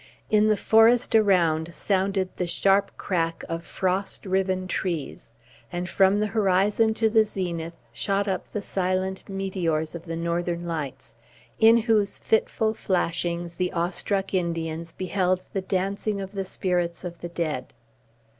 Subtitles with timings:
[0.31, 5.29] In the forest around sounded the sharp crack of frost riven trees;
[5.71, 10.65] and from the horizon to the zenith shot up the silent meteors of the northern
[10.65, 11.13] lights,
[11.59, 17.21] in whose fitful flashings the awe struck Indians beheld the dancing of the spirits of
[17.21, 17.71] the dead.